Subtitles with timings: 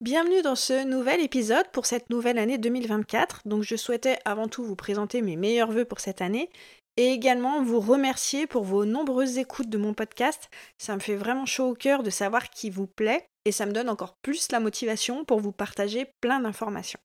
[0.00, 3.42] Bienvenue dans ce nouvel épisode pour cette nouvelle année 2024.
[3.46, 6.50] Donc je souhaitais avant tout vous présenter mes meilleurs voeux pour cette année
[6.96, 10.50] et également vous remercier pour vos nombreuses écoutes de mon podcast.
[10.78, 13.72] Ça me fait vraiment chaud au cœur de savoir qui vous plaît et ça me
[13.72, 17.00] donne encore plus la motivation pour vous partager plein d'informations.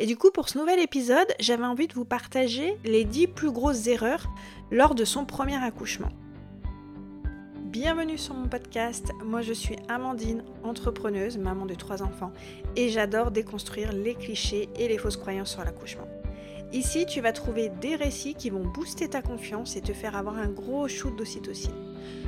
[0.00, 3.52] Et du coup, pour ce nouvel épisode, j'avais envie de vous partager les 10 plus
[3.52, 4.26] grosses erreurs
[4.72, 6.10] lors de son premier accouchement.
[7.68, 9.12] Bienvenue sur mon podcast.
[9.22, 12.32] Moi, je suis Amandine, entrepreneuse, maman de trois enfants,
[12.76, 16.08] et j'adore déconstruire les clichés et les fausses croyances sur l'accouchement.
[16.72, 20.38] Ici, tu vas trouver des récits qui vont booster ta confiance et te faire avoir
[20.38, 21.74] un gros shoot d'ocytocine.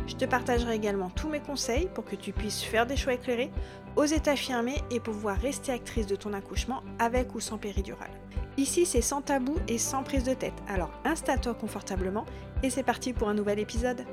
[0.07, 3.51] Je te partagerai également tous mes conseils pour que tu puisses faire des choix éclairés,
[3.97, 8.11] oser t'affirmer et pouvoir rester actrice de ton accouchement avec ou sans péridurale.
[8.59, 10.53] Ici, c'est sans tabou et sans prise de tête.
[10.69, 12.27] Alors installe-toi confortablement
[12.63, 14.05] et c'est parti pour un nouvel épisode.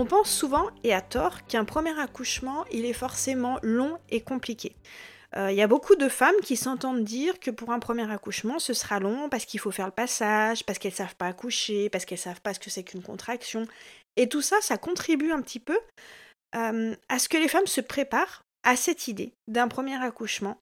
[0.00, 4.74] On pense souvent, et à tort, qu'un premier accouchement, il est forcément long et compliqué.
[5.36, 8.58] Euh, il y a beaucoup de femmes qui s'entendent dire que pour un premier accouchement,
[8.58, 11.90] ce sera long parce qu'il faut faire le passage, parce qu'elles ne savent pas accoucher,
[11.90, 13.66] parce qu'elles ne savent pas ce que c'est qu'une contraction.
[14.16, 15.78] Et tout ça, ça contribue un petit peu
[16.54, 20.56] euh, à ce que les femmes se préparent à cette idée d'un premier accouchement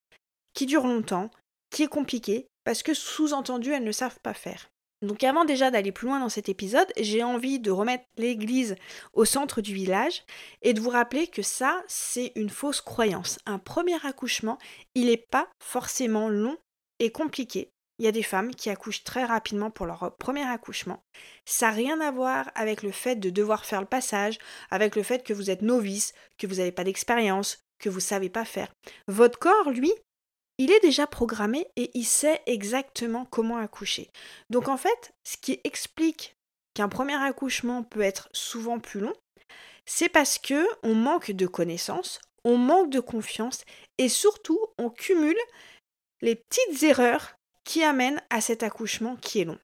[0.52, 1.30] qui dure longtemps,
[1.70, 4.68] qui est compliqué, parce que sous-entendu, elles ne savent pas faire.
[5.00, 8.74] Donc avant déjà d'aller plus loin dans cet épisode, j'ai envie de remettre l'église
[9.12, 10.24] au centre du village
[10.62, 13.38] et de vous rappeler que ça, c'est une fausse croyance.
[13.46, 14.58] Un premier accouchement,
[14.94, 16.56] il n'est pas forcément long
[16.98, 17.70] et compliqué.
[18.00, 21.02] Il y a des femmes qui accouchent très rapidement pour leur premier accouchement.
[21.44, 24.38] Ça n'a rien à voir avec le fait de devoir faire le passage,
[24.70, 28.00] avec le fait que vous êtes novice, que vous n'avez pas d'expérience, que vous ne
[28.00, 28.69] savez pas faire.
[29.08, 29.92] Votre corps, lui,
[30.58, 34.10] il est déjà programmé et il sait exactement comment accoucher.
[34.50, 36.36] Donc en fait, ce qui explique
[36.74, 39.14] qu'un premier accouchement peut être souvent plus long,
[39.86, 43.64] c'est parce que on manque de connaissances, on manque de confiance
[43.96, 45.38] et surtout on cumule
[46.20, 49.58] les petites erreurs qui amènent à cet accouchement qui est long.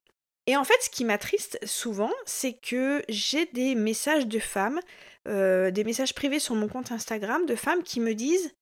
[0.47, 4.79] Et en fait, ce qui m'attriste souvent, c'est que j'ai des messages de femmes,
[5.27, 8.53] euh, des messages privés sur mon compte Instagram de femmes qui me disent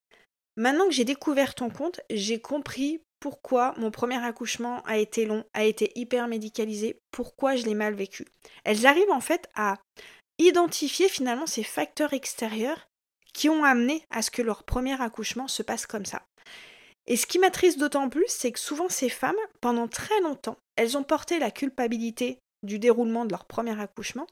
[0.56, 5.46] Maintenant que j'ai découvert ton compte, j'ai compris pourquoi mon premier accouchement a été long,
[5.54, 8.26] a été hyper médicalisé, pourquoi je l'ai mal vécu.
[8.66, 9.78] Elles arrivent en fait à
[10.40, 12.88] identifier finalement ces facteurs extérieurs
[13.34, 16.24] qui ont amené à ce que leur premier accouchement se passe comme ça.
[17.08, 20.98] Et ce qui m'attriste d'autant plus, c'est que souvent ces femmes, pendant très longtemps, elles
[20.98, 24.28] ont porté la culpabilité du déroulement de leur premier accouchement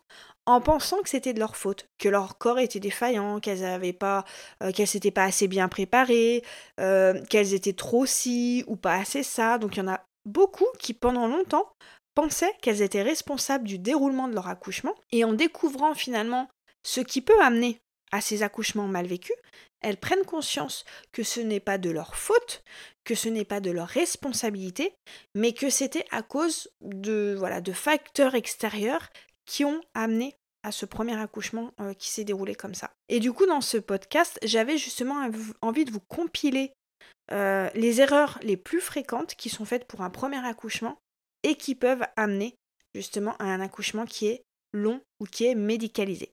[0.45, 4.25] en pensant que c'était de leur faute, que leur corps était défaillant, qu'elles avaient pas,
[4.63, 6.43] euh, qu'elles s'étaient pas assez bien préparées,
[6.79, 9.57] euh, qu'elles étaient trop ci ou pas assez ça.
[9.57, 11.71] Donc il y en a beaucoup qui pendant longtemps
[12.15, 16.49] pensaient qu'elles étaient responsables du déroulement de leur accouchement et en découvrant finalement
[16.83, 17.79] ce qui peut amener
[18.11, 19.35] à ces accouchements mal vécus,
[19.81, 22.63] elles prennent conscience que ce n'est pas de leur faute,
[23.03, 24.93] que ce n'est pas de leur responsabilité,
[25.35, 29.09] mais que c'était à cause de, voilà, de facteurs extérieurs
[29.45, 32.91] qui ont amené à ce premier accouchement euh, qui s'est déroulé comme ça.
[33.09, 35.27] Et du coup, dans ce podcast, j'avais justement
[35.61, 36.73] envie de vous compiler
[37.31, 40.97] euh, les erreurs les plus fréquentes qui sont faites pour un premier accouchement
[41.43, 42.55] et qui peuvent amener
[42.93, 44.43] justement à un accouchement qui est
[44.73, 46.31] long ou qui est médicalisé.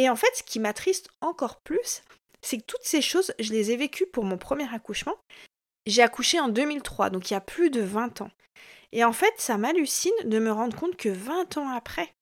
[0.00, 2.00] Et en fait, ce qui m'attriste encore plus,
[2.40, 5.14] c'est que toutes ces choses, je les ai vécues pour mon premier accouchement.
[5.84, 8.30] J'ai accouché en 2003, donc il y a plus de 20 ans.
[8.92, 12.14] Et en fait, ça m'hallucine de me rendre compte que 20 ans après,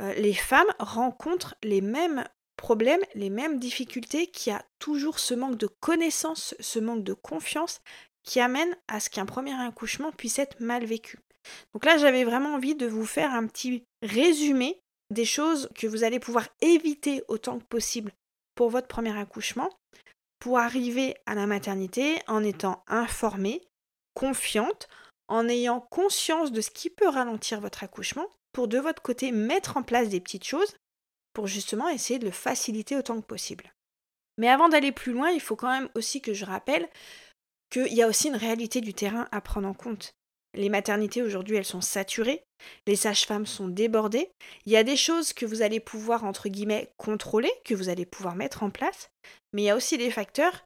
[0.00, 2.24] euh, les femmes rencontrent les mêmes
[2.56, 7.14] problèmes, les mêmes difficultés, qu'il y a toujours ce manque de connaissance, ce manque de
[7.14, 7.82] confiance
[8.24, 11.20] qui amène à ce qu'un premier accouchement puisse être mal vécu.
[11.72, 14.80] Donc là, j'avais vraiment envie de vous faire un petit résumé
[15.10, 18.12] des choses que vous allez pouvoir éviter autant que possible
[18.54, 19.70] pour votre premier accouchement,
[20.38, 23.62] pour arriver à la maternité en étant informée,
[24.14, 24.88] confiante,
[25.28, 29.76] en ayant conscience de ce qui peut ralentir votre accouchement, pour de votre côté mettre
[29.76, 30.76] en place des petites choses
[31.34, 33.70] pour justement essayer de le faciliter autant que possible.
[34.38, 36.88] Mais avant d'aller plus loin, il faut quand même aussi que je rappelle
[37.70, 40.14] qu'il y a aussi une réalité du terrain à prendre en compte.
[40.54, 42.45] Les maternités aujourd'hui, elles sont saturées,
[42.86, 44.30] les sages-femmes sont débordées.
[44.64, 48.06] Il y a des choses que vous allez pouvoir, entre guillemets, contrôler, que vous allez
[48.06, 49.10] pouvoir mettre en place,
[49.52, 50.64] mais il y a aussi des facteurs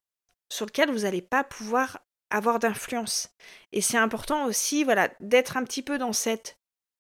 [0.53, 2.01] sur lesquels vous n'allez pas pouvoir
[2.31, 3.31] avoir d'influence.
[3.73, 6.57] Et c'est important aussi, voilà, d'être un petit peu dans cette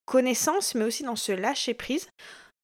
[0.06, 2.08] connaissance, mais aussi dans ce lâcher prise,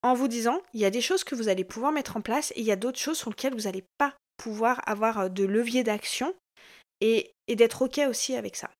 [0.03, 2.53] en vous disant, il y a des choses que vous allez pouvoir mettre en place
[2.57, 5.83] et il y a d'autres choses sur lesquelles vous n'allez pas pouvoir avoir de levier
[5.85, 6.35] d'action
[7.01, 8.71] et d'être OK aussi avec ça.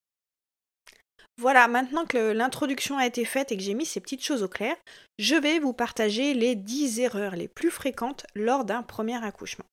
[1.39, 4.49] Voilà, maintenant que l'introduction a été faite et que j'ai mis ces petites choses au
[4.49, 4.75] clair,
[5.19, 9.67] je vais vous partager les 10 erreurs les plus fréquentes lors d'un premier accouchement.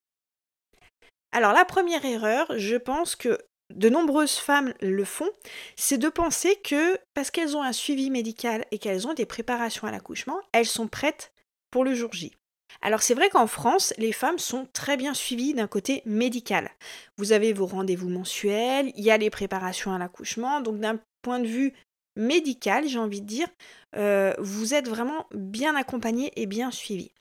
[1.32, 3.40] Alors la première erreur, je pense que
[3.74, 5.30] de nombreuses femmes le font,
[5.78, 9.88] c'est de penser que parce qu'elles ont un suivi médical et qu'elles ont des préparations
[9.88, 11.34] à l'accouchement, elles sont prêtes
[11.72, 12.36] pour le jour J.
[12.82, 16.70] Alors c'est vrai qu'en France, les femmes sont très bien suivies d'un côté médical.
[17.18, 21.40] Vous avez vos rendez-vous mensuels, il y a les préparations à l'accouchement, donc d'un point
[21.40, 21.74] de vue
[22.16, 23.48] médical, j'ai envie de dire,
[23.96, 27.12] euh, vous êtes vraiment bien accompagné et bien suivi.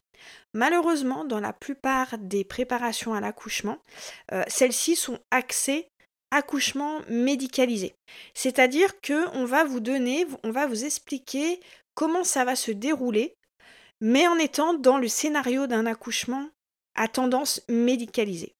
[0.53, 3.79] Malheureusement, dans la plupart des préparations à l'accouchement,
[4.33, 5.89] euh, celles-ci sont axées
[6.31, 7.95] accouchement médicalisé.
[8.35, 11.61] C'est-à-dire que on va vous donner, on va vous expliquer
[11.95, 13.35] comment ça va se dérouler,
[14.01, 16.49] mais en étant dans le scénario d'un accouchement
[16.95, 18.55] à tendance médicalisée.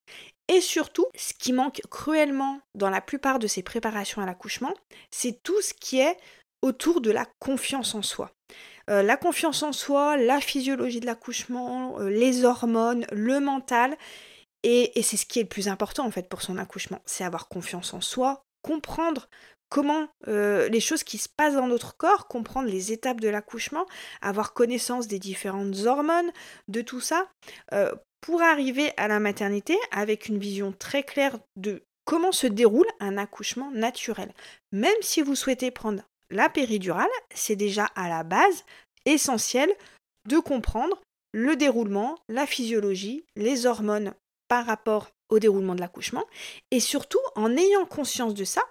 [0.49, 4.75] Et surtout, ce qui manque cruellement dans la plupart de ces préparations à l'accouchement,
[5.11, 6.17] c'est tout ce qui est
[6.63, 8.33] autour de la confiance en soi.
[8.91, 13.97] Euh, la confiance en soi, la physiologie de l'accouchement, euh, les hormones, le mental.
[14.65, 17.49] Et, c'est ce qui est le plus important en fait pour son accouchement, c'est avoir
[17.49, 19.29] confiance en soi, comprendre
[19.69, 23.87] comment euh, les choses qui se passent dans notre corps, comprendre les étapes de l'accouchement,
[24.21, 26.31] avoir connaissance des différentes hormones,
[26.69, 27.27] de tout ça,
[28.23, 33.19] pour arriver à la maternité avec une vision très claire de comment se déroule un
[33.19, 34.33] accouchement naturel.
[34.73, 38.65] Même si vous souhaitez prendre la péridurale, c'est déjà à la base
[39.05, 39.71] essentiel
[40.29, 41.01] de comprendre
[41.33, 44.15] le déroulement, la physiologie, les hormones
[44.49, 46.25] par rapport au déroulement de l'accouchement.
[46.71, 48.63] Et surtout, en ayant conscience de ça,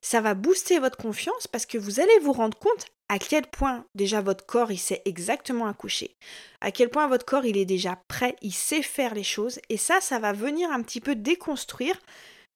[0.00, 3.86] ça va booster votre confiance parce que vous allez vous rendre compte à quel point
[3.94, 6.16] déjà votre corps il sait exactement accoucher,
[6.60, 9.60] à quel point votre corps il est déjà prêt, il sait faire les choses?
[9.68, 11.96] Et ça ça va venir un petit peu déconstruire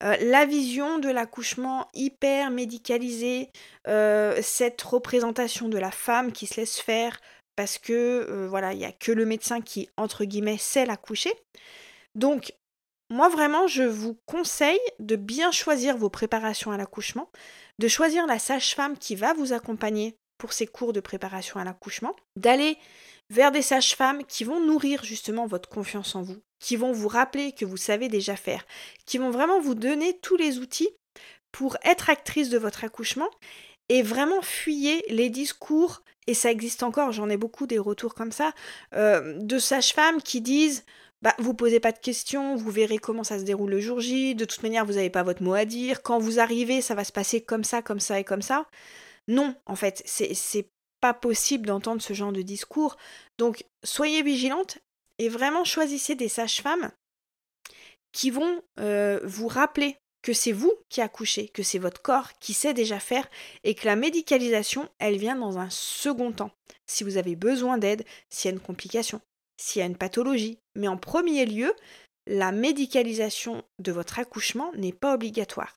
[0.04, 3.50] euh, la vision de l'accouchement hyper médicalisé,
[3.88, 7.20] euh, cette représentation de la femme qui se laisse faire
[7.56, 11.32] parce que euh, voilà, il n'y a que le médecin qui, entre guillemets, sait l'accoucher.
[12.14, 12.54] Donc,
[13.10, 17.28] moi vraiment, je vous conseille de bien choisir vos préparations à l'accouchement,
[17.80, 22.14] de choisir la sage-femme qui va vous accompagner pour ces cours de préparation à l'accouchement,
[22.36, 22.78] d'aller
[23.30, 27.52] vers des sages-femmes qui vont nourrir justement votre confiance en vous, qui vont vous rappeler
[27.52, 28.64] que vous savez déjà faire,
[29.04, 30.88] qui vont vraiment vous donner tous les outils
[31.52, 33.28] pour être actrice de votre accouchement
[33.88, 38.32] et vraiment fuyer les discours, et ça existe encore, j'en ai beaucoup des retours comme
[38.32, 38.52] ça,
[38.94, 40.84] euh, de sages-femmes qui disent
[41.20, 44.34] bah, vous posez pas de questions, vous verrez comment ça se déroule le jour J,
[44.34, 47.04] de toute manière vous n'avez pas votre mot à dire, quand vous arrivez ça va
[47.04, 48.66] se passer comme ça, comme ça et comme ça.
[49.28, 50.70] Non, en fait, c'est
[51.00, 52.96] pas possible d'entendre ce genre de discours.
[53.38, 54.78] Donc, soyez vigilantes
[55.18, 56.90] et vraiment choisissez des sages-femmes
[58.12, 62.52] qui vont euh, vous rappeler que c'est vous qui accouchez, que c'est votre corps qui
[62.52, 63.28] sait déjà faire
[63.64, 66.50] et que la médicalisation, elle vient dans un second temps.
[66.86, 69.20] Si vous avez besoin d'aide, s'il y a une complication,
[69.58, 70.58] s'il y a une pathologie.
[70.74, 71.72] Mais en premier lieu,
[72.26, 75.74] la médicalisation de votre accouchement n'est pas obligatoire.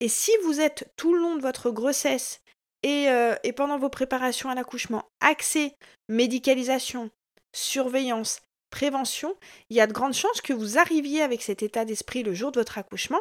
[0.00, 2.41] Et si vous êtes tout le long de votre grossesse
[2.84, 5.76] euh, et, pendant vos préparations à l'accouchement, accès,
[6.08, 7.10] médicalisation,
[7.52, 8.40] surveillance,
[8.70, 9.36] prévention,
[9.70, 12.50] il y a de grandes chances que vous arriviez avec cet état d'esprit le jour
[12.50, 13.20] de votre accouchement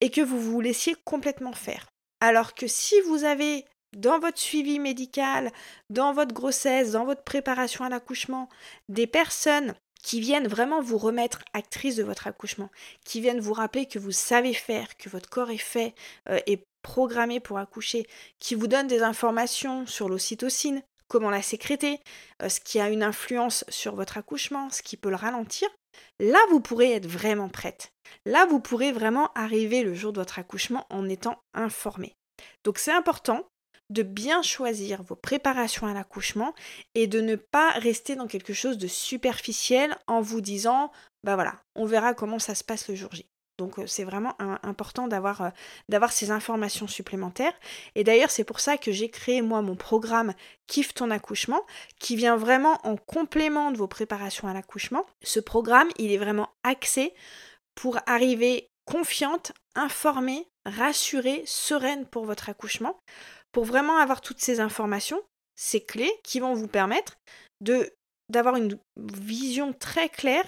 [0.00, 1.88] et que vous vous laissiez complètement faire.
[2.20, 3.64] Alors que si vous avez
[3.96, 5.50] dans votre suivi médical,
[5.88, 8.48] dans votre grossesse, dans votre préparation à l'accouchement,
[8.88, 12.70] des personnes qui viennent vraiment vous remettre actrice de votre accouchement,
[13.04, 15.94] qui viennent vous rappeler que vous savez faire, que votre corps est fait
[16.28, 18.06] euh, et programmé pour accoucher,
[18.38, 22.00] qui vous donnent des informations sur l'ocytocine, comment la sécréter,
[22.42, 25.68] euh, ce qui a une influence sur votre accouchement, ce qui peut le ralentir,
[26.18, 27.92] là vous pourrez être vraiment prête.
[28.24, 32.14] Là vous pourrez vraiment arriver le jour de votre accouchement en étant informé.
[32.64, 33.46] Donc c'est important
[33.90, 36.54] de bien choisir vos préparations à l'accouchement
[36.94, 40.92] et de ne pas rester dans quelque chose de superficiel en vous disant
[41.24, 43.28] bah voilà, on verra comment ça se passe le jour J.
[43.60, 45.50] Donc euh, c'est vraiment important d'avoir euh,
[45.90, 47.52] d'avoir ces informations supplémentaires.
[47.94, 50.32] Et d'ailleurs c'est pour ça que j'ai créé moi mon programme
[50.66, 51.66] Kiffe ton accouchement
[51.98, 55.04] qui vient vraiment en complément de vos préparations à l'accouchement.
[55.22, 57.12] Ce programme il est vraiment axé
[57.74, 62.96] pour arriver confiante, informée, rassurée, sereine pour votre accouchement
[63.52, 65.20] pour vraiment avoir toutes ces informations,
[65.54, 67.18] ces clés qui vont vous permettre
[68.30, 70.46] d'avoir une vision très claire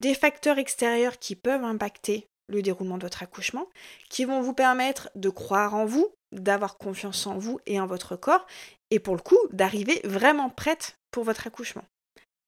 [0.00, 3.68] des facteurs extérieurs qui peuvent impacter le déroulement de votre accouchement,
[4.08, 8.16] qui vont vous permettre de croire en vous, d'avoir confiance en vous et en votre
[8.16, 8.46] corps,
[8.90, 11.84] et pour le coup, d'arriver vraiment prête pour votre accouchement.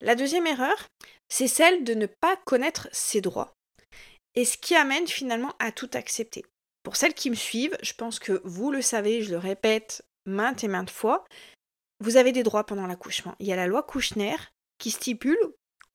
[0.00, 0.88] La deuxième erreur,
[1.29, 3.55] c'est celle de ne pas connaître ses droits,
[4.35, 6.45] et ce qui amène finalement à tout accepter.
[6.83, 10.62] Pour celles qui me suivent, je pense que vous le savez, je le répète maintes
[10.62, 11.25] et maintes fois,
[12.00, 13.35] vous avez des droits pendant l'accouchement.
[13.38, 14.37] Il y a la loi Kouchner
[14.79, 15.38] qui stipule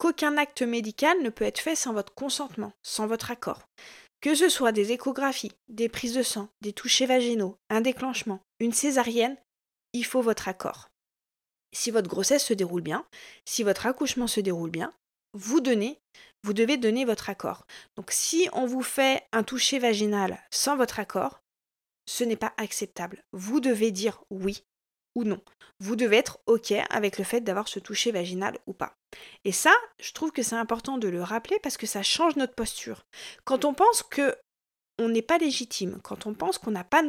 [0.02, 3.70] qu'aucun acte médical ne peut être fait sans votre consentement, sans votre accord.
[4.20, 8.74] Que ce soit des échographies, des prises de sang, des touchés vaginaux, un déclenchement, une
[8.74, 9.38] césarienne,
[9.94, 10.90] il faut votre accord.
[11.72, 13.06] Si votre grossesse se déroule bien,
[13.46, 14.92] si votre accouchement se déroule bien,
[15.34, 16.00] vous donnez,
[16.42, 17.68] vous devez donner votre accord.
[17.96, 21.42] Donc si on vous fait un toucher vaginal sans votre accord,
[22.08, 23.24] ce n'est pas acceptable.
[23.34, 24.64] Vous devez dire oui
[25.14, 25.44] ou non.
[25.80, 28.98] Vous devez être OK avec le fait d'avoir ce toucher vaginal ou pas.
[29.44, 32.56] Et ça, je trouve que c'est important de le rappeler parce que ça change notre
[32.56, 33.06] posture.
[33.46, 34.36] Quand on pense que
[35.00, 37.04] on n'est pas légitime, quand on pense qu'on n'a pas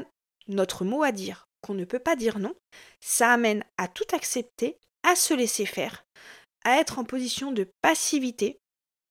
[0.48, 2.54] notre mot à dire, qu'on ne peut pas dire non,
[3.00, 6.04] ça amène à tout accepter, à se laisser faire,
[6.64, 8.60] à être en position de passivité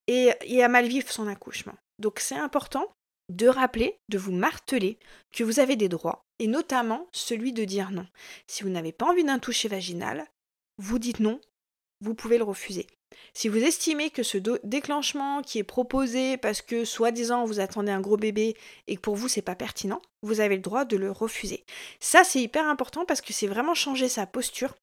[0.07, 1.75] et, et à mal vivre son accouchement.
[1.99, 2.91] Donc c'est important
[3.29, 4.99] de rappeler, de vous marteler
[5.31, 8.05] que vous avez des droits, et notamment celui de dire non.
[8.47, 10.27] Si vous n'avez pas envie d'un toucher vaginal,
[10.77, 11.39] vous dites non,
[12.01, 12.87] vous pouvez le refuser.
[13.33, 18.01] Si vous estimez que ce déclenchement qui est proposé parce que soi-disant vous attendez un
[18.01, 18.55] gros bébé
[18.87, 21.65] et que pour vous c'est pas pertinent, vous avez le droit de le refuser.
[21.99, 24.75] Ça c'est hyper important parce que c'est vraiment changer sa posture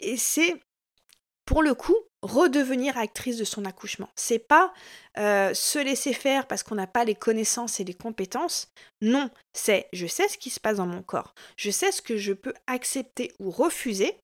[0.00, 0.60] et c'est
[1.44, 4.08] pour le coup redevenir actrice de son accouchement.
[4.16, 4.72] C'est pas
[5.18, 8.68] euh, se laisser faire parce qu'on n'a pas les connaissances et les compétences.
[9.02, 11.34] Non, c'est je sais ce qui se passe dans mon corps.
[11.56, 14.16] Je sais ce que je peux accepter ou refuser.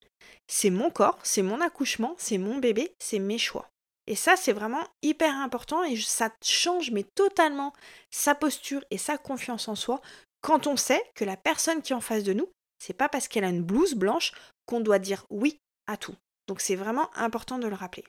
[0.46, 3.68] C'est mon corps, c'est mon accouchement, c'est mon bébé, c'est mes choix.
[4.06, 7.72] Et ça, c'est vraiment hyper important et ça change mais totalement
[8.10, 10.00] sa posture et sa confiance en soi
[10.40, 12.48] quand on sait que la personne qui est en face de nous,
[12.78, 14.32] c'est pas parce qu'elle a une blouse blanche
[14.66, 16.16] qu'on doit dire oui à tout.
[16.48, 18.04] Donc c'est vraiment important de le rappeler.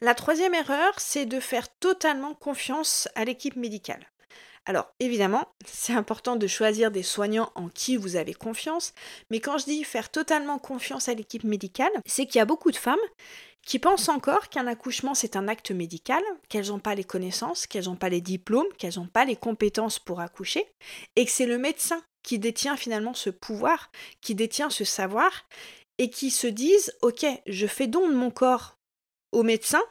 [0.00, 4.10] La troisième erreur, c'est de faire totalement confiance à l'équipe médicale.
[4.66, 8.94] Alors évidemment, c'est important de choisir des soignants en qui vous avez confiance,
[9.30, 12.70] mais quand je dis faire totalement confiance à l'équipe médicale, c'est qu'il y a beaucoup
[12.70, 12.96] de femmes
[13.66, 17.84] qui pensent encore qu'un accouchement c'est un acte médical, qu'elles n'ont pas les connaissances, qu'elles
[17.84, 20.66] n'ont pas les diplômes, qu'elles n'ont pas les compétences pour accoucher,
[21.16, 23.90] et que c'est le médecin qui détient finalement ce pouvoir,
[24.22, 25.46] qui détient ce savoir,
[25.98, 28.76] et qui se disent Ok, je fais don de mon corps
[29.32, 29.82] au médecin,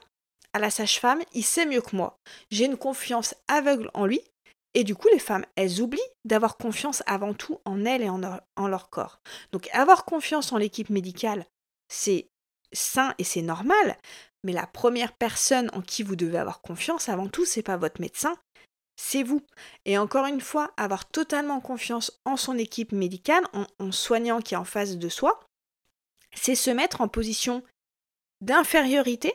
[0.53, 2.19] à la sage-femme, il sait mieux que moi.
[2.51, 4.21] J'ai une confiance aveugle en lui.
[4.73, 8.67] Et du coup, les femmes, elles oublient d'avoir confiance avant tout en elles et en,
[8.67, 9.19] leur corps.
[9.51, 11.45] Donc, avoir confiance en l'équipe médicale,
[11.87, 12.27] c'est
[12.71, 13.97] sain et c'est normal.
[14.43, 18.01] Mais la première personne en qui vous devez avoir confiance, avant tout, c'est pas votre
[18.01, 18.35] médecin,
[18.95, 19.41] c'est vous.
[19.85, 24.57] Et encore une fois, avoir totalement confiance en son équipe médicale, en soignant qui est
[24.57, 25.39] en face de soi,
[26.33, 27.63] c'est se mettre en position
[28.41, 29.33] d'infériorité,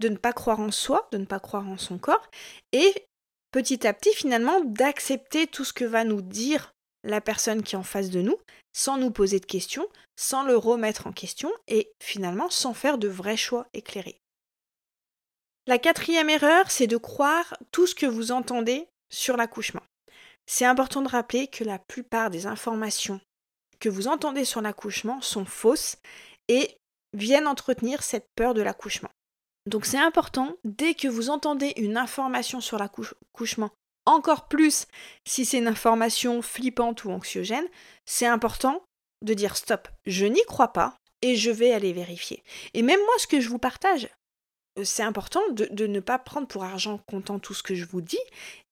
[0.00, 2.28] de ne pas croire en soi, de ne pas croire en son corps,
[2.72, 3.08] et
[3.50, 7.78] petit à petit finalement d'accepter tout ce que va nous dire la personne qui est
[7.78, 8.36] en face de nous,
[8.72, 13.08] sans nous poser de questions, sans le remettre en question, et finalement sans faire de
[13.08, 14.20] vrais choix éclairés.
[15.66, 19.82] La quatrième erreur, c'est de croire tout ce que vous entendez sur l'accouchement.
[20.46, 23.20] C'est important de rappeler que la plupart des informations
[23.78, 25.96] que vous entendez sur l'accouchement sont fausses
[26.48, 26.76] et
[27.14, 29.10] viennent entretenir cette peur de l'accouchement.
[29.66, 33.70] Donc c'est important, dès que vous entendez une information sur l'accouchement,
[34.06, 34.86] encore plus
[35.26, 37.66] si c'est une information flippante ou anxiogène,
[38.06, 38.82] c'est important
[39.22, 42.42] de dire stop, je n'y crois pas et je vais aller vérifier.
[42.74, 44.08] Et même moi, ce que je vous partage,
[44.78, 47.84] euh, c'est important de, de, ne pas prendre pour argent comptant tout ce que je
[47.84, 48.20] vous dis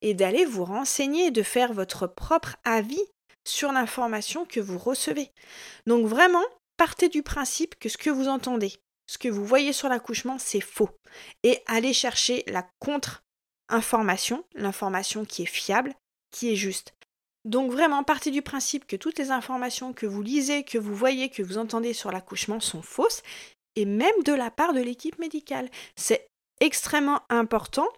[0.00, 3.04] et d'aller vous renseigner, de faire votre propre avis
[3.46, 5.30] sur l'information que vous recevez.
[5.86, 6.44] Donc vraiment,
[6.76, 8.72] partez du principe que ce que vous entendez,
[9.08, 10.90] ce que vous voyez sur l'accouchement, c'est faux.
[11.42, 15.94] Et allez chercher la contre-information, l'information qui est fiable,
[16.30, 16.94] qui est juste.
[17.44, 21.30] Donc vraiment, partez du principe que toutes les informations que vous lisez, que vous voyez,
[21.30, 23.22] que vous entendez sur l'accouchement sont fausses,
[23.74, 25.70] et même de la part de l'équipe médicale.
[25.96, 26.28] C'est
[26.60, 27.88] extrêmement important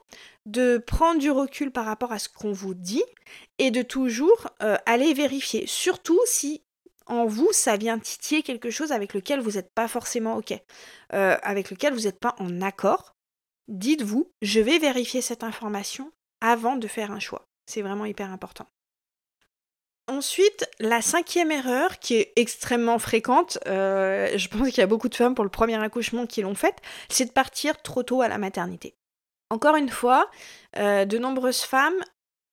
[0.47, 3.03] de prendre du recul par rapport à ce qu'on vous dit
[3.59, 6.63] et de toujours euh, aller vérifier, surtout si
[7.11, 10.53] en vous, ça vient titiller quelque chose avec lequel vous n'êtes pas forcément OK,
[11.13, 13.17] euh, avec lequel vous n'êtes pas en accord,
[13.69, 17.47] dites-vous, je vais vérifier cette information avant de faire un choix.
[17.67, 18.67] C'est vraiment hyper important.
[20.07, 25.09] Ensuite, la cinquième erreur, qui est extrêmement fréquente, euh, je pense qu'il y a beaucoup
[25.09, 28.29] de femmes pour le premier accouchement qui l'ont faite, c'est de partir trop tôt à
[28.29, 28.97] la maternité.
[29.51, 30.29] Encore une fois,
[30.77, 32.01] euh, de nombreuses femmes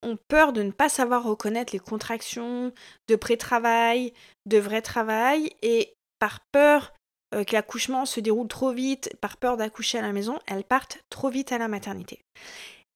[0.03, 2.71] ont peur de ne pas savoir reconnaître les contractions
[3.07, 4.13] de pré-travail,
[4.45, 6.93] de vrai travail, et par peur
[7.35, 10.99] euh, que l'accouchement se déroule trop vite, par peur d'accoucher à la maison, elles partent
[11.09, 12.21] trop vite à la maternité.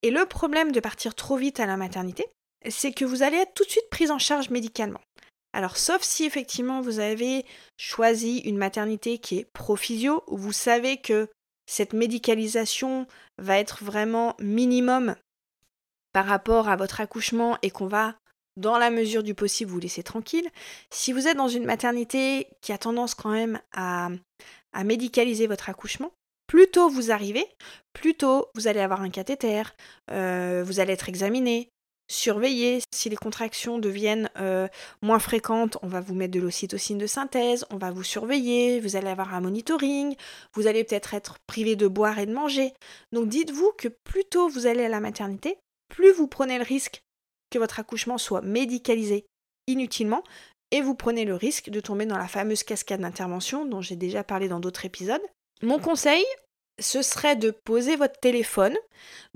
[0.04, 2.26] Et le problème de partir trop vite à la maternité,
[2.70, 5.02] c'est que vous allez être tout de suite prise en charge médicalement.
[5.54, 7.46] Alors sauf si effectivement vous avez
[7.78, 11.28] choisi une maternité qui est prophysio, où vous savez que
[11.66, 13.06] cette médicalisation
[13.38, 15.16] va être vraiment minimum
[16.14, 18.16] par rapport à votre accouchement et qu'on va,
[18.58, 20.48] dans la mesure du possible, vous laisser tranquille.
[20.90, 24.10] Si vous êtes dans une maternité qui a tendance quand même à,
[24.84, 26.12] médicaliser votre accouchement,
[26.48, 27.46] plus tôt vous arrivez,
[27.94, 29.64] plus tôt vous allez avoir un cathéter,
[30.12, 31.70] euh, vous allez être examiné,
[32.12, 32.80] surveiller.
[32.94, 34.68] Si les contractions deviennent euh,
[35.02, 38.96] moins fréquentes, on va vous mettre de l'ocytocine de synthèse, on va vous surveiller, vous
[38.96, 40.16] allez avoir un monitoring,
[40.54, 42.74] vous allez peut-être être privé de boire et de manger.
[43.12, 45.58] Donc dites-vous que plus tôt vous allez à la maternité,
[45.92, 47.04] plus vous prenez le risque
[47.52, 49.26] que votre accouchement soit médicalisé
[49.68, 50.24] inutilement
[50.72, 54.24] et vous prenez le risque de tomber dans la fameuse cascade d'intervention dont j'ai déjà
[54.24, 55.22] parlé dans d'autres épisodes.
[55.62, 56.26] Mon conseil,
[56.80, 58.76] ce serait de poser votre téléphone,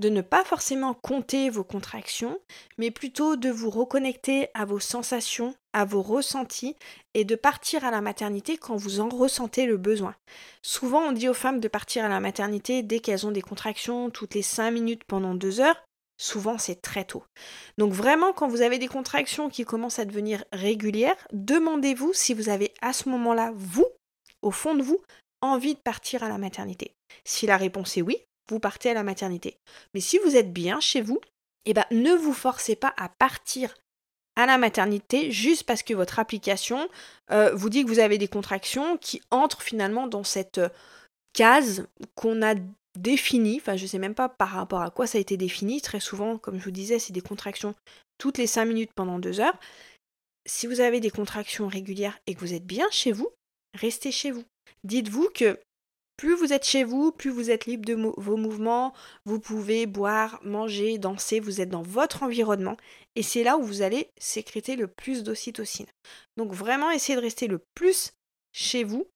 [0.00, 2.38] de ne pas forcément compter vos contractions,
[2.78, 6.74] mais plutôt de vous reconnecter à vos sensations, à vos ressentis
[7.12, 10.16] et de partir à la maternité quand vous en ressentez le besoin.
[10.62, 14.10] Souvent, on dit aux femmes de partir à la maternité dès qu'elles ont des contractions
[14.10, 15.84] toutes les 5 minutes pendant 2 heures.
[16.18, 17.24] Souvent, c'est très tôt.
[17.78, 22.48] Donc vraiment, quand vous avez des contractions qui commencent à devenir régulières, demandez-vous si vous
[22.48, 23.86] avez à ce moment-là, vous,
[24.42, 25.02] au fond de vous,
[25.42, 26.94] envie de partir à la maternité.
[27.24, 28.18] Si la réponse est oui,
[28.48, 29.58] vous partez à la maternité.
[29.92, 31.20] Mais si vous êtes bien chez vous,
[31.66, 33.74] eh ben, ne vous forcez pas à partir
[34.36, 36.88] à la maternité juste parce que votre application
[37.30, 40.68] euh, vous dit que vous avez des contractions qui entrent finalement dans cette euh,
[41.32, 42.54] case qu'on a
[42.98, 43.58] définie.
[43.60, 45.80] Enfin, je ne sais même pas par rapport à quoi ça a été défini.
[45.80, 47.74] Très souvent, comme je vous disais, c'est des contractions
[48.18, 49.58] toutes les 5 minutes pendant 2 heures.
[50.46, 53.28] Si vous avez des contractions régulières et que vous êtes bien chez vous,
[53.74, 54.44] restez chez vous.
[54.84, 55.58] Dites-vous que
[56.16, 58.94] plus vous êtes chez vous, plus vous êtes libre de vos mouvements,
[59.26, 62.76] vous pouvez boire, manger, danser, vous êtes dans votre environnement
[63.16, 65.86] et c'est là où vous allez sécréter le plus d'ocytocine.
[66.36, 68.12] Donc vraiment essayez de rester le plus
[68.52, 69.06] chez vous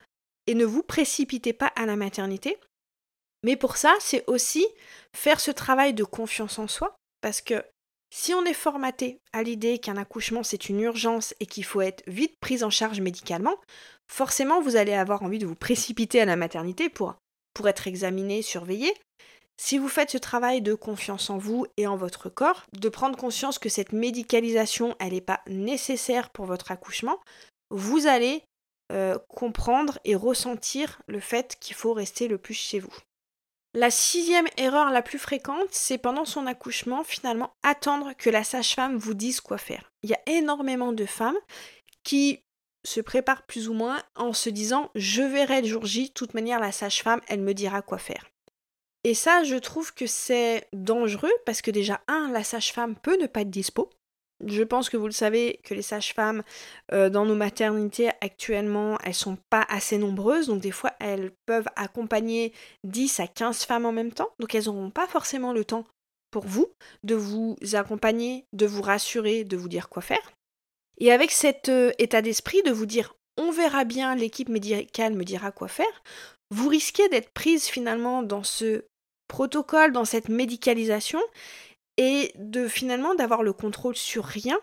[0.46, 2.58] et ne vous précipitez pas à la maternité.
[3.42, 4.66] Mais pour ça, c'est aussi
[5.16, 7.64] faire ce travail de confiance en soi parce que
[8.12, 12.02] si on est formaté à l'idée qu'un accouchement c'est une urgence et qu'il faut être
[12.08, 13.56] vite pris en charge médicalement,
[14.08, 17.14] forcément vous allez avoir envie de vous précipiter à la maternité pour,
[17.54, 18.92] pour être examiné, surveillé.
[19.56, 23.18] Si vous faites ce travail de confiance en vous et en votre corps, de prendre
[23.18, 27.20] conscience que cette médicalisation, elle n'est pas nécessaire pour votre accouchement,
[27.70, 28.42] vous allez
[28.90, 32.94] euh, comprendre et ressentir le fait qu'il faut rester le plus chez vous.
[33.72, 38.96] La sixième erreur la plus fréquente, c'est pendant son accouchement, finalement, attendre que la sage-femme
[38.96, 39.92] vous dise quoi faire.
[40.02, 41.38] Il y a énormément de femmes
[42.02, 42.42] qui
[42.84, 46.34] se préparent plus ou moins en se disant je verrai le jour J, de toute
[46.34, 48.30] manière la sage-femme, elle me dira quoi faire.
[49.04, 53.26] Et ça, je trouve que c'est dangereux parce que déjà, un, la sage-femme peut ne
[53.26, 53.90] pas être dispo.
[54.46, 56.42] Je pense que vous le savez que les sages-femmes
[56.92, 61.68] euh, dans nos maternités actuellement, elles sont pas assez nombreuses, donc des fois elles peuvent
[61.76, 62.52] accompagner
[62.84, 65.84] 10 à 15 femmes en même temps, donc elles n'auront pas forcément le temps
[66.30, 66.72] pour vous
[67.02, 70.32] de vous accompagner, de vous rassurer, de vous dire quoi faire.
[70.98, 75.24] Et avec cet euh, état d'esprit de vous dire on verra bien, l'équipe médicale me
[75.24, 76.02] dira quoi faire,
[76.50, 78.84] vous risquez d'être prise finalement dans ce
[79.28, 81.20] protocole, dans cette médicalisation
[82.00, 84.58] et de finalement d'avoir le contrôle sur rien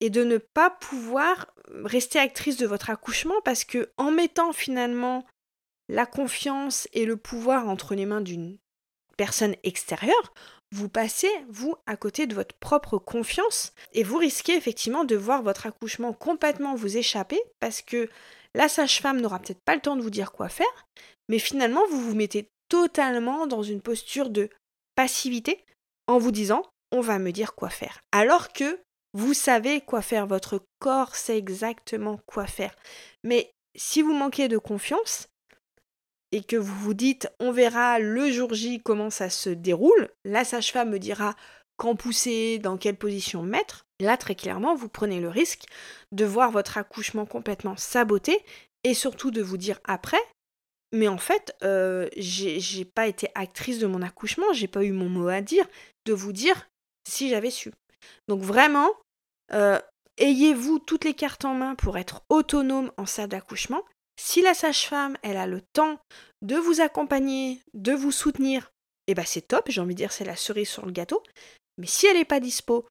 [0.00, 5.24] et de ne pas pouvoir rester actrice de votre accouchement parce que en mettant finalement
[5.88, 8.58] la confiance et le pouvoir entre les mains d'une
[9.16, 10.34] personne extérieure,
[10.72, 15.44] vous passez, vous, à côté de votre propre confiance et vous risquez effectivement de voir
[15.44, 18.10] votre accouchement complètement vous échapper parce que
[18.56, 20.86] la sage-femme n'aura peut-être pas le temps de vous dire quoi faire,
[21.28, 24.50] mais finalement vous vous mettez totalement dans une posture de
[24.96, 25.63] passivité
[26.06, 26.62] en vous disant
[26.92, 28.00] on va me dire quoi faire.
[28.12, 28.80] Alors que
[29.14, 32.74] vous savez quoi faire, votre corps sait exactement quoi faire.
[33.22, 35.28] Mais si vous manquez de confiance
[36.32, 40.44] et que vous vous dites on verra le jour J comment ça se déroule, la
[40.44, 41.34] sage-femme me dira
[41.76, 45.64] quand pousser, dans quelle position mettre, là très clairement vous prenez le risque
[46.12, 48.44] de voir votre accouchement complètement saboté
[48.84, 50.20] et surtout de vous dire après
[50.94, 55.08] mais en fait, euh, j'ai pas été actrice de mon accouchement, j'ai pas eu mon
[55.08, 55.66] mot à dire,
[56.06, 56.68] de vous dire
[57.06, 57.72] si j'avais su.
[58.28, 58.90] Donc vraiment,
[59.52, 59.80] euh,
[60.18, 63.82] ayez-vous toutes les cartes en main pour être autonome en salle d'accouchement.
[64.16, 65.98] Si la sage-femme, elle a le temps
[66.42, 68.70] de vous accompagner, de vous soutenir,
[69.08, 71.22] eh ben c'est top, j'ai envie de dire c'est la cerise sur le gâteau.
[71.76, 72.86] Mais si elle n'est pas dispo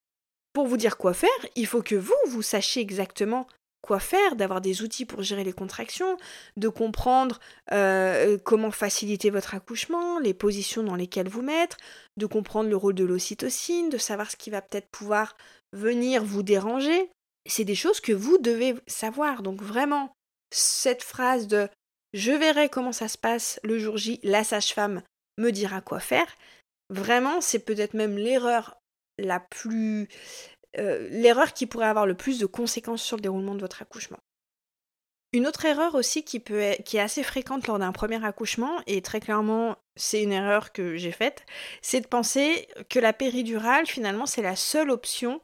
[0.51, 3.47] pour vous dire quoi faire, il faut que vous, vous sachiez exactement
[3.83, 6.17] quoi faire, d'avoir des outils pour gérer les contractions,
[6.55, 7.39] de comprendre
[7.71, 11.77] euh, comment faciliter votre accouchement, les positions dans lesquelles vous mettre,
[12.17, 15.35] de comprendre le rôle de l'ocytocine, de savoir ce qui va peut-être pouvoir
[15.73, 17.11] venir vous déranger.
[17.45, 19.43] C'est des choses que vous devez savoir.
[19.43, 20.15] Donc vraiment,
[20.49, 21.67] cette phrase de
[22.13, 25.01] je verrai comment ça se passe le jour J, la sage-femme
[25.37, 26.27] me dira quoi faire,
[26.89, 28.77] vraiment, c'est peut-être même l'erreur
[29.17, 30.07] la plus
[30.77, 34.19] euh, l'erreur qui pourrait avoir le plus de conséquences sur le déroulement de votre accouchement.
[35.33, 39.75] Une autre erreur aussi qui, est assez fréquente lors d'un premier accouchement, et très clairement
[39.95, 41.43] c'est une erreur que j'ai faite,
[41.81, 45.41] c'est de penser que la péridurale finalement c'est la seule option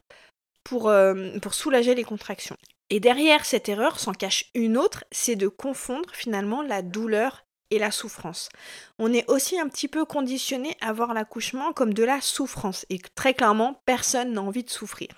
[0.62, 2.56] pour, euh, pour soulager les contractions.
[2.90, 7.44] Et derrière cette erreur s'en cache une autre, c'est de confondre finalement la douleur
[7.78, 8.48] la souffrance.
[8.98, 12.98] On est aussi un petit peu conditionné à voir l'accouchement comme de la souffrance et
[13.14, 15.08] très clairement, personne n'a envie de souffrir.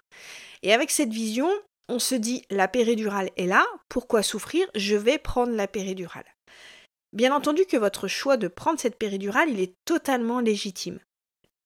[0.62, 1.50] Et avec cette vision,
[1.88, 4.66] on se dit la péridurale est là, pourquoi souffrir?
[4.74, 6.26] Je vais prendre la péridurale.
[7.12, 10.98] Bien entendu que votre choix de prendre cette péridurale, il est totalement légitime.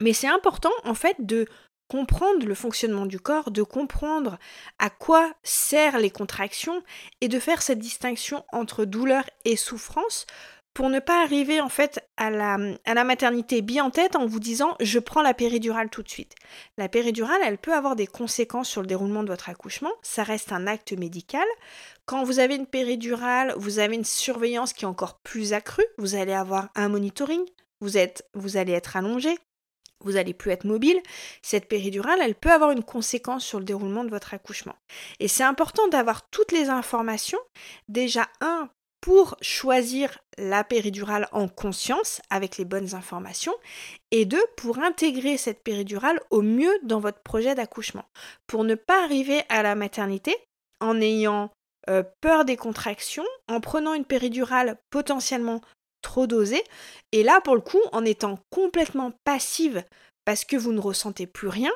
[0.02, 1.46] Mais c'est important en fait de
[1.88, 4.38] comprendre le fonctionnement du corps, de comprendre
[4.78, 6.82] à quoi servent les contractions
[7.20, 10.26] et de faire cette distinction entre douleur et souffrance
[10.76, 12.58] pour ne pas arriver en fait à la,
[13.04, 16.34] maternité bien en tête en vous disant je prends la péridurale tout de suite.
[16.76, 20.52] La péridurale, elle peut avoir des conséquences sur le déroulement de votre accouchement, ça reste
[20.52, 21.46] un acte médical.
[22.04, 26.14] Quand vous avez une péridurale, vous avez une surveillance qui est encore plus accrue, vous
[26.14, 27.40] allez avoir un monitoring,
[27.80, 29.34] vous, êtes, vous allez être allongé,
[30.00, 31.00] vous allez plus être mobile,
[31.40, 34.76] cette péridurale, elle peut avoir une conséquence sur le déroulement de votre accouchement.
[35.20, 37.40] Et c'est important d'avoir toutes les informations,
[37.88, 38.68] déjà un,
[39.00, 43.54] pour choisir la péridurale en conscience avec les bonnes informations
[44.10, 48.04] et deux, pour intégrer cette péridurale au mieux dans votre projet d'accouchement.
[48.46, 50.36] Pour ne pas arriver à la maternité
[50.80, 51.50] en ayant
[51.88, 55.60] euh, peur des contractions, en prenant une péridurale potentiellement
[56.02, 56.62] trop dosée
[57.12, 59.82] et là pour le coup en étant complètement passive
[60.24, 61.72] parce que vous ne ressentez plus rien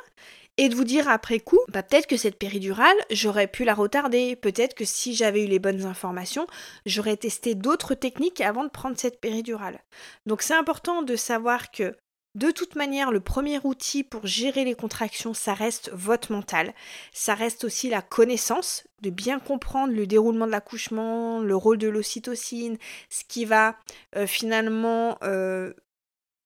[0.60, 4.36] et de vous dire après coup, bah, peut-être que cette péridurale, j'aurais pu la retarder,
[4.36, 6.46] peut-être que si j'avais eu les bonnes informations,
[6.84, 9.80] j'aurais testé d'autres techniques avant de prendre cette péridurale.
[10.26, 11.96] Donc c'est important de savoir que
[12.34, 16.74] de toute manière, le premier outil pour gérer les contractions, ça reste votre mental.
[17.10, 21.88] Ça reste aussi la connaissance, de bien comprendre le déroulement de l'accouchement, le rôle de
[21.88, 22.76] l'ocytocine,
[23.08, 23.76] ce qui va
[24.14, 25.72] euh, finalement euh,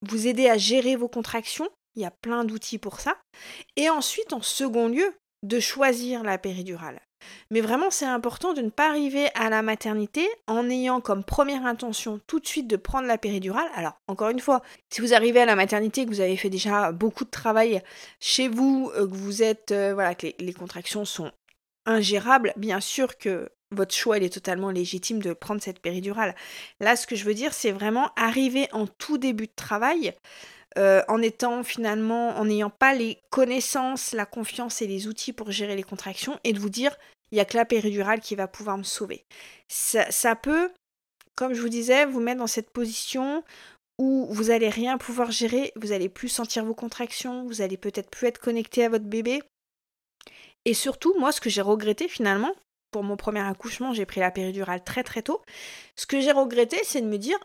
[0.02, 3.16] vous aider à gérer vos contractions il y a plein d'outils pour ça.
[3.76, 7.00] Et ensuite, en second lieu, de choisir la péridurale.
[7.50, 11.66] Mais vraiment, c'est important de ne pas arriver à la maternité en ayant comme première
[11.66, 13.68] intention tout de suite de prendre la péridurale.
[13.74, 16.92] Alors, encore une fois, si vous arrivez à la maternité, que vous avez fait déjà
[16.92, 17.82] beaucoup de travail
[18.20, 21.30] chez vous, euh, que vous êtes, euh, voilà, que les, contractions sont
[21.86, 26.34] ingérables, bien sûr que votre choix est totalement légitime de prendre cette péridurale.
[26.80, 30.14] Là, ce que je veux dire, c'est vraiment arriver en tout début de travail
[30.76, 35.50] euh, en étant finalement, en n'ayant pas les connaissances, la confiance et les outils pour
[35.50, 36.96] gérer les contractions, et de vous dire,
[37.30, 39.24] il n'y a que la péridurale qui va pouvoir me sauver.
[39.68, 40.70] Ça, peut,
[41.36, 43.44] comme je vous disais, vous mettre dans cette position
[43.98, 48.10] où vous allez rien pouvoir gérer, vous allez plus sentir vos contractions, vous allez peut-être
[48.10, 49.42] plus être connecté à votre bébé.
[50.64, 52.52] Et surtout, moi, ce que j'ai regretté finalement,
[52.90, 55.42] pour mon premier accouchement, j'ai pris la péridurale très très tôt.
[55.96, 57.38] Ce que j'ai regretté, c'est de me dire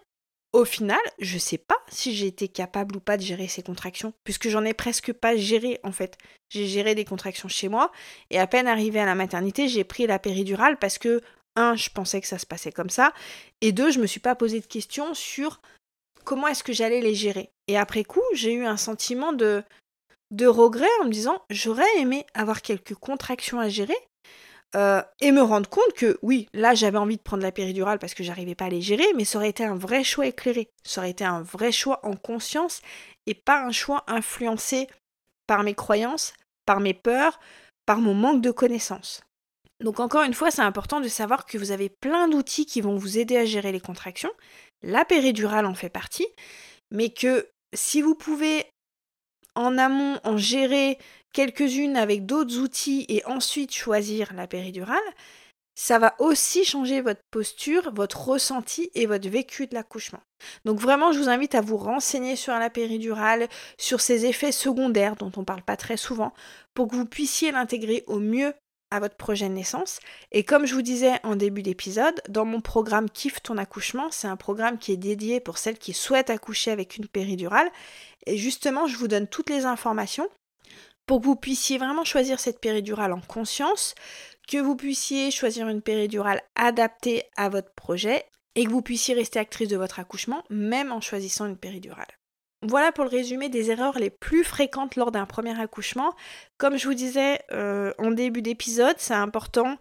[0.54, 4.14] au final, je sais pas si j'ai été capable ou pas de gérer ces contractions,
[4.24, 6.18] puisque j'en ai presque pas géré en fait.
[6.50, 7.92] J'ai géré des contractions chez moi,
[8.32, 11.22] et à peine arrivé à la maternité, j'ai pris la péridurale parce que,
[11.56, 13.14] un, je pensais que ça se passait comme ça,
[13.62, 15.62] et deux, je me suis pas posé de questions sur
[16.24, 17.52] comment est-ce que j'allais les gérer.
[17.68, 19.64] Et après coup, j'ai eu un sentiment de,
[20.32, 23.98] de regret en me disant, j'aurais aimé avoir quelques contractions à gérer,
[24.76, 28.14] euh, et me rendre compte que oui, là j'avais envie de prendre la péridurale parce
[28.14, 31.02] que j'arrivais pas à les gérer, mais ça aurait été un vrai choix éclairé, ça
[31.02, 32.82] aurait été un vrai choix en conscience
[33.26, 34.88] et pas un choix influencé
[35.48, 36.34] par mes croyances,
[36.68, 37.40] par mes peurs,
[37.88, 39.22] par mon manque de connaissances.
[39.82, 42.96] Donc encore une fois, c'est important de savoir que vous avez plein d'outils qui vont
[42.96, 44.32] vous aider à gérer les contractions.
[44.84, 46.28] La péridurale en fait partie,
[46.92, 48.66] mais que si vous pouvez
[49.56, 50.98] en amont en gérer
[51.34, 54.98] quelques-unes avec d'autres outils et ensuite choisir la péridurale,
[55.76, 60.20] ça va aussi changer votre posture, votre ressenti et votre vécu de l'accouchement.
[60.66, 65.16] Donc vraiment, je vous invite à vous renseigner sur la péridurale, sur ses effets secondaires
[65.16, 66.34] dont on ne parle pas très souvent,
[66.74, 68.54] pour que vous puissiez l'intégrer au mieux
[68.92, 70.00] à votre projet de naissance.
[70.32, 74.28] Et comme je vous disais en début d'épisode, dans mon programme Kiffe ton accouchement, c'est
[74.28, 77.70] un programme qui est dédié pour celles qui souhaitent accoucher avec une péridurale.
[78.26, 80.28] Et justement, je vous donne toutes les informations
[81.10, 83.96] pour que vous puissiez vraiment choisir cette péridurale en conscience,
[84.48, 89.40] que vous puissiez choisir une péridurale adaptée à votre projet et que vous puissiez rester
[89.40, 92.20] actrice de votre accouchement même en choisissant une péridurale.
[92.62, 96.14] Voilà pour le résumé des erreurs les plus fréquentes lors d'un premier accouchement.
[96.60, 99.80] Comme je vous disais euh, en début d'épisode, c'est important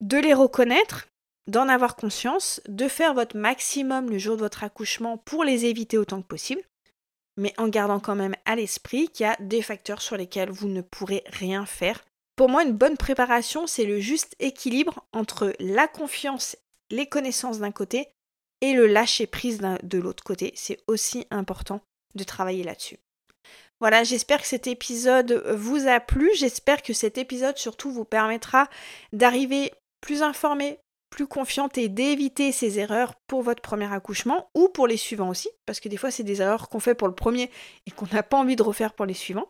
[0.00, 1.06] de les reconnaître,
[1.46, 5.98] d'en avoir conscience, de faire votre maximum le jour de votre accouchement pour les éviter
[5.98, 6.62] autant que possible.
[7.36, 10.68] Mais en gardant quand même à l'esprit qu'il y a des facteurs sur lesquels vous
[10.68, 12.04] ne pourrez rien faire.
[12.36, 16.56] Pour moi, une bonne préparation, c'est le juste équilibre entre la confiance,
[16.90, 18.08] les connaissances d'un côté
[18.60, 20.52] et le lâcher prise de l'autre côté.
[20.56, 21.80] C'est aussi important
[22.14, 22.98] de travailler là-dessus.
[23.80, 26.30] Voilà, j'espère que cet épisode vous a plu.
[26.36, 28.68] J'espère que cet épisode surtout vous permettra
[29.12, 30.78] d'arriver plus informé,
[31.12, 35.50] plus confiante et d'éviter ces erreurs pour votre premier accouchement ou pour les suivants aussi,
[35.66, 37.50] parce que des fois c'est des erreurs qu'on fait pour le premier
[37.86, 39.48] et qu'on n'a pas envie de refaire pour les suivants.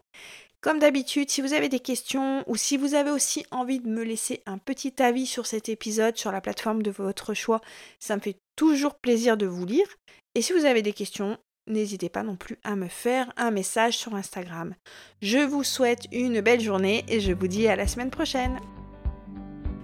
[0.61, 4.03] Comme d'habitude, si vous avez des questions ou si vous avez aussi envie de me
[4.03, 7.61] laisser un petit avis sur cet épisode sur la plateforme de votre choix,
[8.01, 9.87] ça me fait toujours plaisir de vous lire.
[10.35, 13.99] Et si vous avez des questions, n'hésitez pas non plus à me faire un message
[13.99, 14.75] sur Instagram.
[15.21, 18.59] Je vous souhaite une belle journée et je vous dis à la semaine prochaine.